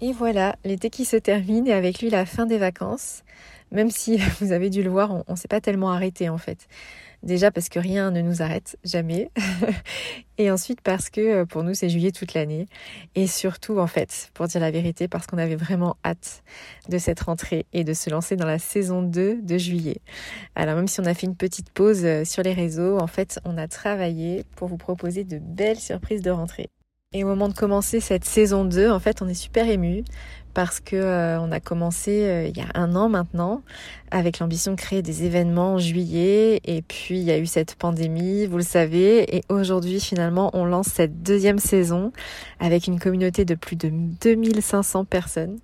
Et 0.00 0.12
voilà, 0.12 0.54
l'été 0.64 0.90
qui 0.90 1.04
se 1.04 1.16
termine 1.16 1.66
et 1.66 1.72
avec 1.72 2.00
lui 2.00 2.08
la 2.08 2.24
fin 2.24 2.46
des 2.46 2.58
vacances. 2.58 3.24
Même 3.72 3.90
si 3.90 4.16
vous 4.40 4.52
avez 4.52 4.70
dû 4.70 4.82
le 4.82 4.90
voir, 4.90 5.10
on 5.10 5.32
ne 5.32 5.36
s'est 5.36 5.48
pas 5.48 5.60
tellement 5.60 5.90
arrêté 5.90 6.28
en 6.28 6.38
fait. 6.38 6.68
Déjà 7.24 7.50
parce 7.50 7.68
que 7.68 7.80
rien 7.80 8.12
ne 8.12 8.22
nous 8.22 8.40
arrête, 8.40 8.78
jamais. 8.84 9.28
et 10.38 10.52
ensuite 10.52 10.82
parce 10.82 11.10
que 11.10 11.20
euh, 11.20 11.44
pour 11.44 11.64
nous 11.64 11.74
c'est 11.74 11.88
juillet 11.88 12.12
toute 12.12 12.34
l'année. 12.34 12.68
Et 13.16 13.26
surtout 13.26 13.80
en 13.80 13.88
fait, 13.88 14.30
pour 14.34 14.46
dire 14.46 14.60
la 14.60 14.70
vérité, 14.70 15.08
parce 15.08 15.26
qu'on 15.26 15.38
avait 15.38 15.56
vraiment 15.56 15.96
hâte 16.04 16.44
de 16.88 16.96
cette 16.98 17.18
rentrée 17.18 17.66
et 17.72 17.82
de 17.82 17.92
se 17.92 18.08
lancer 18.08 18.36
dans 18.36 18.46
la 18.46 18.60
saison 18.60 19.02
2 19.02 19.42
de 19.42 19.58
juillet. 19.58 20.00
Alors 20.54 20.76
même 20.76 20.86
si 20.86 21.00
on 21.00 21.06
a 21.06 21.14
fait 21.14 21.26
une 21.26 21.36
petite 21.36 21.70
pause 21.70 22.04
euh, 22.04 22.24
sur 22.24 22.44
les 22.44 22.52
réseaux, 22.52 22.98
en 22.98 23.08
fait 23.08 23.40
on 23.44 23.58
a 23.58 23.66
travaillé 23.66 24.44
pour 24.54 24.68
vous 24.68 24.78
proposer 24.78 25.24
de 25.24 25.38
belles 25.38 25.80
surprises 25.80 26.22
de 26.22 26.30
rentrée. 26.30 26.70
Et 27.14 27.24
au 27.24 27.28
moment 27.28 27.48
de 27.48 27.54
commencer 27.54 28.00
cette 28.00 28.26
saison 28.26 28.66
2, 28.66 28.90
en 28.90 29.00
fait, 29.00 29.22
on 29.22 29.28
est 29.28 29.32
super 29.32 29.66
ému 29.66 30.04
parce 30.52 30.78
que 30.78 30.94
euh, 30.94 31.40
on 31.40 31.50
a 31.52 31.58
commencé 31.58 32.26
euh, 32.26 32.48
il 32.48 32.54
y 32.54 32.60
a 32.60 32.66
un 32.74 32.94
an 32.96 33.08
maintenant 33.08 33.62
avec 34.10 34.40
l'ambition 34.40 34.72
de 34.72 34.76
créer 34.76 35.00
des 35.00 35.24
événements 35.24 35.74
en 35.74 35.78
juillet 35.78 36.60
et 36.64 36.82
puis 36.82 37.18
il 37.18 37.24
y 37.24 37.30
a 37.30 37.38
eu 37.38 37.46
cette 37.46 37.76
pandémie, 37.76 38.44
vous 38.44 38.58
le 38.58 38.62
savez, 38.62 39.36
et 39.36 39.42
aujourd'hui 39.48 40.00
finalement 40.00 40.50
on 40.52 40.66
lance 40.66 40.88
cette 40.88 41.22
deuxième 41.22 41.58
saison 41.58 42.12
avec 42.60 42.88
une 42.88 43.00
communauté 43.00 43.46
de 43.46 43.54
plus 43.54 43.76
de 43.76 43.88
2500 43.88 45.06
personnes. 45.06 45.58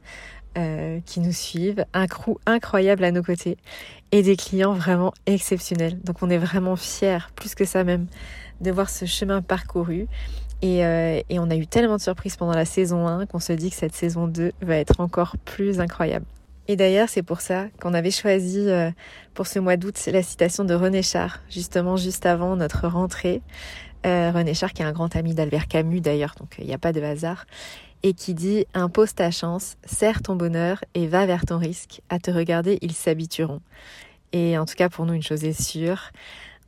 Euh, 0.57 1.01
qui 1.05 1.19
nous 1.19 1.33
suivent, 1.33 1.85
un 1.95 2.07
crew 2.07 2.39
incroyable 2.47 3.03
à 3.03 3.11
nos 3.11 3.25
côtés 3.25 3.57
et 4.13 4.23
des 4.23 4.37
clients 4.37 4.73
vraiment 4.73 5.13
exceptionnels. 5.27 6.01
Donc 6.05 6.23
on 6.23 6.31
est 6.31 6.39
vraiment 6.39 6.77
fiers, 6.77 7.27
plus 7.35 7.57
que 7.57 7.65
ça 7.65 7.83
même, 7.83 8.07
de 8.61 8.71
voir 8.71 8.89
ce 8.89 9.05
chemin 9.05 9.43
parcouru 9.43 10.07
euh, 10.65 11.21
et, 11.29 11.39
on 11.39 11.51
a 11.51 11.57
eu 11.57 11.67
tellement 11.67 11.97
de 11.97 12.01
surprises 12.01 12.37
pendant 12.37 12.55
la 12.55 12.65
saison 12.65 13.07
1 13.07 13.27
qu'on 13.27 13.39
se 13.39 13.53
dit 13.53 13.71
que 13.71 13.77
cette 13.77 13.95
saison 13.95 14.27
2 14.27 14.53
va 14.63 14.77
être 14.77 15.01
encore 15.01 15.37
plus 15.45 15.81
incroyable. 15.81 16.27
Et 16.69 16.77
d'ailleurs, 16.77 17.11
c'est 17.11 17.23
pour 17.23 17.43
ça 17.43 17.67
qu'on 17.81 17.93
avait 17.93 18.11
choisi 18.11 18.71
euh, 18.71 18.91
pour 19.35 19.47
ce 19.47 19.59
mois 19.59 19.77
d'août 19.77 20.01
la 20.07 20.23
citation 20.23 20.65
de 20.65 20.75
René 20.75 21.03
Char, 21.03 21.41
justement 21.51 21.97
juste 21.97 22.25
avant 22.25 22.57
notre 22.57 22.89
rentrée. 22.89 23.43
Euh, 24.07 24.31
René 24.35 24.55
Char, 24.55 24.73
qui 24.73 24.81
est 24.81 24.87
un 24.87 24.93
grand 24.93 25.15
ami 25.17 25.35
d'Albert 25.35 25.69
Camus 25.69 26.01
d'ailleurs, 26.01 26.35
donc 26.39 26.57
il 26.59 26.67
n'y 26.67 26.75
a 26.75 26.79
pas 26.79 26.93
de 26.93 27.03
hasard, 27.03 27.45
et 28.03 28.15
qui 28.15 28.33
dit 28.33 28.65
Impose 28.73 29.15
ta 29.15 29.31
chance, 29.31 29.77
serre 29.85 30.23
ton 30.23 30.37
bonheur 30.37 30.83
et 30.95 31.07
va 31.07 31.27
vers 31.27 31.45
ton 31.45 31.59
risque. 31.59 32.01
À 32.09 32.19
te 32.19 32.31
regarder, 32.31 32.79
ils 32.81 32.93
s'habitueront. 32.93 33.61
Et 34.33 34.57
en 34.57 34.65
tout 34.65 34.75
cas, 34.75 34.89
pour 34.89 35.05
nous, 35.05 35.13
une 35.15 35.23
chose 35.23 35.45
est 35.45 35.61
sûre, 35.61 36.11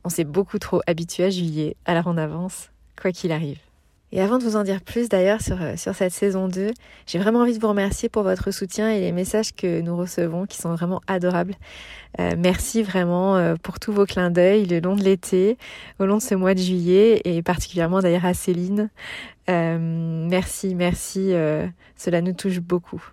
on 0.03 0.09
s'est 0.09 0.23
beaucoup 0.23 0.59
trop 0.59 0.81
habitué 0.85 1.25
à 1.25 1.29
juillet, 1.31 1.75
alors 1.85 2.05
on 2.05 2.17
avance, 2.17 2.69
quoi 2.95 3.11
qu'il 3.11 3.31
arrive. 3.31 3.66
Et 4.13 4.21
avant 4.21 4.37
de 4.37 4.43
vous 4.43 4.55
en 4.55 4.63
dire 4.63 4.81
plus 4.81 5.09
d'ailleurs 5.09 5.41
sur, 5.41 5.61
euh, 5.61 5.75
sur 5.75 5.93
cette 5.93 6.13
saison 6.13 6.47
2, 6.47 6.71
j'ai 7.05 7.19
vraiment 7.19 7.41
envie 7.41 7.53
de 7.53 7.59
vous 7.59 7.67
remercier 7.67 8.07
pour 8.07 8.23
votre 8.23 8.51
soutien 8.51 8.89
et 8.89 9.01
les 9.01 9.11
messages 9.11 9.53
que 9.53 9.81
nous 9.81 9.97
recevons 9.97 10.45
qui 10.45 10.57
sont 10.57 10.73
vraiment 10.73 11.01
adorables. 11.07 11.55
Euh, 12.19 12.31
merci 12.37 12.83
vraiment 12.83 13.35
euh, 13.35 13.55
pour 13.61 13.79
tous 13.79 13.91
vos 13.91 14.05
clins 14.05 14.31
d'œil 14.31 14.65
le 14.65 14.79
long 14.79 14.95
de 14.95 15.03
l'été, 15.03 15.57
au 15.99 16.05
long 16.05 16.17
de 16.17 16.21
ce 16.21 16.35
mois 16.35 16.53
de 16.53 16.59
juillet 16.59 17.21
et 17.25 17.41
particulièrement 17.41 17.99
d'ailleurs 17.99 18.25
à 18.25 18.33
Céline. 18.33 18.89
merci, 19.47 20.73
merci, 20.75 21.33
cela 21.95 22.21
nous 22.21 22.33
touche 22.33 22.59
beaucoup. 22.59 23.03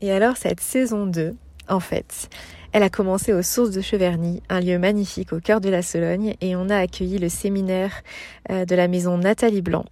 Et 0.00 0.12
alors 0.12 0.36
cette 0.36 0.60
saison 0.60 1.06
2, 1.06 1.34
en 1.68 1.80
fait, 1.80 2.28
elle 2.72 2.82
a 2.82 2.90
commencé 2.90 3.32
aux 3.32 3.42
Sources 3.42 3.70
de 3.70 3.80
Cheverny, 3.80 4.42
un 4.48 4.60
lieu 4.60 4.78
magnifique 4.78 5.32
au 5.32 5.38
cœur 5.38 5.60
de 5.60 5.68
la 5.68 5.80
Sologne, 5.80 6.34
et 6.40 6.56
on 6.56 6.68
a 6.68 6.76
accueilli 6.76 7.18
le 7.18 7.28
séminaire 7.28 8.02
euh, 8.50 8.64
de 8.64 8.74
la 8.74 8.88
maison 8.88 9.16
Nathalie 9.16 9.62
Blanc, 9.62 9.84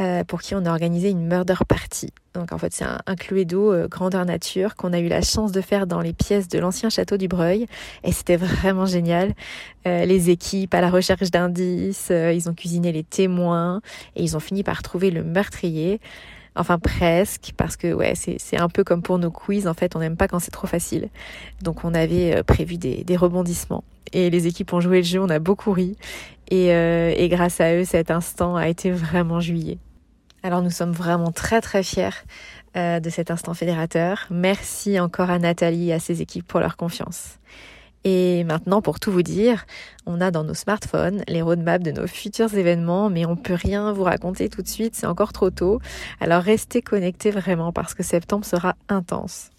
euh, 0.00 0.24
pour 0.24 0.40
qui 0.40 0.54
on 0.54 0.64
a 0.64 0.70
organisé 0.70 1.10
une 1.10 1.26
murder 1.26 1.56
party. 1.68 2.08
Donc 2.32 2.52
en 2.52 2.58
fait 2.58 2.72
c'est 2.72 2.84
un, 2.84 3.00
un 3.06 3.16
cluedo 3.16 3.70
euh, 3.72 3.86
grandeur 3.86 4.24
nature 4.24 4.76
qu'on 4.76 4.94
a 4.94 4.98
eu 4.98 5.08
la 5.08 5.20
chance 5.20 5.52
de 5.52 5.60
faire 5.60 5.86
dans 5.86 6.00
les 6.00 6.14
pièces 6.14 6.48
de 6.48 6.58
l'ancien 6.58 6.88
château 6.88 7.18
du 7.18 7.28
Breuil, 7.28 7.66
et 8.02 8.12
c'était 8.12 8.36
vraiment 8.36 8.86
génial. 8.86 9.34
les 9.84 10.30
équipes 10.30 10.72
à 10.72 10.80
la 10.80 10.90
recherche 10.90 11.30
d'indices, 11.30 12.10
ils 12.10 12.48
ont 12.48 12.54
cuisiné 12.54 12.92
les 12.92 13.04
témoins, 13.04 13.82
et 14.16 14.22
ils 14.22 14.36
ont 14.36 14.40
fini 14.40 14.62
par 14.62 14.82
trouver 14.82 15.10
le 15.10 15.22
meurtrier. 15.22 16.00
Enfin 16.56 16.78
presque, 16.78 17.52
parce 17.56 17.76
que 17.76 17.92
ouais, 17.92 18.14
c'est 18.14 18.58
un 18.58 18.68
peu 18.68 18.82
comme 18.82 19.02
pour 19.02 19.18
nos 19.18 19.30
quiz, 19.30 19.66
en 19.66 19.74
fait, 19.74 19.94
on 19.94 20.00
n'aime 20.00 20.16
pas 20.16 20.26
quand 20.26 20.38
c'est 20.38 20.50
trop 20.50 20.66
facile. 20.66 21.10
Donc 21.62 21.84
on 21.84 21.94
avait 21.94 22.36
euh, 22.36 22.42
prévu 22.42 22.78
des, 22.78 23.04
des, 23.04 23.16
rebondissements. 23.16 23.84
Et 24.12 24.30
les 24.30 24.46
équipes 24.46 24.72
ont 24.72 24.80
joué 24.80 24.98
le 24.98 25.04
jeu, 25.04 25.20
on 25.20 25.28
a 25.28 25.38
beaucoup 25.38 25.72
ri. 25.72 25.96
Et, 26.50 26.72
euh, 26.72 27.12
et 27.14 27.28
grâce 27.28 27.60
à 27.60 27.74
eux, 27.74 27.84
cet 27.84 28.10
instant 28.10 28.56
a 28.56 28.68
été 28.68 28.90
vraiment 28.90 29.40
juillet. 29.40 29.78
Alors 30.42 30.62
nous 30.62 30.70
sommes 30.70 30.92
vraiment 30.92 31.32
très 31.32 31.60
très 31.60 31.82
fiers 31.82 32.22
euh, 32.76 33.00
de 33.00 33.10
cet 33.10 33.30
instant 33.30 33.52
fédérateur. 33.52 34.26
Merci 34.30 35.00
encore 35.00 35.30
à 35.30 35.38
Nathalie 35.38 35.88
et 35.88 35.94
à 35.94 35.98
ses 35.98 36.22
équipes 36.22 36.46
pour 36.46 36.60
leur 36.60 36.76
confiance. 36.76 37.38
Et 38.08 38.44
maintenant, 38.44 38.82
pour 38.82 39.00
tout 39.00 39.10
vous 39.10 39.24
dire, 39.24 39.66
on 40.06 40.20
a 40.20 40.30
dans 40.30 40.44
nos 40.44 40.54
smartphones 40.54 41.24
les 41.26 41.42
roadmaps 41.42 41.84
de 41.84 41.90
nos 41.90 42.06
futurs 42.06 42.54
événements, 42.54 43.10
mais 43.10 43.26
on 43.26 43.34
peut 43.34 43.56
rien 43.60 43.92
vous 43.92 44.04
raconter 44.04 44.48
tout 44.48 44.62
de 44.62 44.68
suite, 44.68 44.94
c'est 44.94 45.08
encore 45.08 45.32
trop 45.32 45.50
tôt. 45.50 45.80
Alors 46.20 46.40
restez 46.40 46.82
connectés 46.82 47.32
vraiment 47.32 47.72
parce 47.72 47.94
que 47.94 48.04
septembre 48.04 48.44
sera 48.44 48.76
intense. 48.88 49.50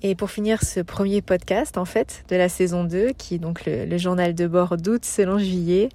Et 0.00 0.14
pour 0.14 0.30
finir 0.30 0.64
ce 0.64 0.80
premier 0.80 1.20
podcast 1.20 1.76
en 1.76 1.84
fait 1.84 2.24
de 2.30 2.36
la 2.36 2.48
saison 2.48 2.84
2, 2.84 3.08
qui 3.18 3.34
est 3.34 3.38
donc 3.38 3.66
le 3.66 3.98
journal 3.98 4.34
de 4.34 4.46
bord 4.46 4.78
d'août 4.78 5.04
selon 5.04 5.36
juillet, 5.36 5.90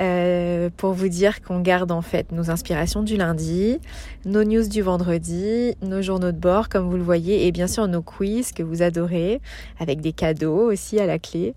euh, 0.00 0.70
pour 0.76 0.92
vous 0.92 1.08
dire 1.08 1.42
qu'on 1.42 1.60
garde 1.60 1.92
en 1.92 2.00
fait 2.00 2.32
nos 2.32 2.50
inspirations 2.50 3.02
du 3.02 3.16
lundi, 3.16 3.78
nos 4.24 4.42
news 4.42 4.66
du 4.66 4.80
vendredi, 4.80 5.74
nos 5.82 6.00
journaux 6.00 6.32
de 6.32 6.38
bord 6.38 6.68
comme 6.68 6.88
vous 6.88 6.96
le 6.96 7.02
voyez 7.02 7.46
et 7.46 7.52
bien 7.52 7.66
sûr 7.66 7.86
nos 7.88 8.00
quiz 8.00 8.52
que 8.52 8.62
vous 8.62 8.82
adorez 8.82 9.40
avec 9.78 10.00
des 10.00 10.12
cadeaux 10.12 10.70
aussi 10.70 10.98
à 10.98 11.06
la 11.06 11.18
clé. 11.18 11.54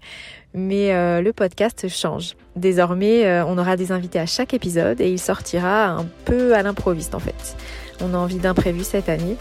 Mais 0.54 0.94
euh, 0.94 1.22
le 1.22 1.34
podcast 1.34 1.88
change. 1.90 2.36
Désormais, 2.56 3.26
euh, 3.26 3.46
on 3.46 3.58
aura 3.58 3.78
des 3.78 3.92
invités 3.92 4.20
à 4.20 4.26
chaque 4.26 4.54
épisode 4.54 5.02
et 5.02 5.10
il 5.10 5.20
sortira 5.20 5.88
un 5.88 6.06
peu 6.26 6.56
à 6.56 6.62
l'improviste 6.62 7.16
en 7.16 7.20
fait. 7.20 7.56
On 8.02 8.14
a 8.14 8.18
envie 8.18 8.40
d'imprévu 8.40 8.84
cette 8.84 9.08
année. 9.08 9.38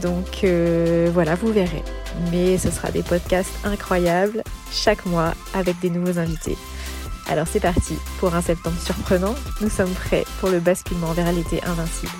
Donc 0.00 0.44
voilà, 1.12 1.34
vous 1.36 1.52
verrez. 1.52 1.82
Mais 2.32 2.58
ce 2.58 2.70
sera 2.70 2.90
des 2.90 3.02
podcasts 3.02 3.54
incroyables 3.64 4.42
chaque 4.72 5.06
mois 5.06 5.34
avec 5.54 5.78
des 5.80 5.90
nouveaux 5.90 6.18
invités. 6.18 6.56
Alors 7.28 7.46
c'est 7.46 7.60
parti 7.60 7.98
pour 8.18 8.34
un 8.34 8.42
septembre 8.42 8.80
surprenant. 8.80 9.34
Nous 9.60 9.70
sommes 9.70 9.92
prêts 9.92 10.24
pour 10.40 10.50
le 10.50 10.60
basculement 10.60 11.12
vers 11.12 11.32
l'été 11.32 11.62
invincible. 11.64 12.12